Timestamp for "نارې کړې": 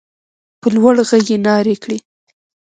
1.45-1.97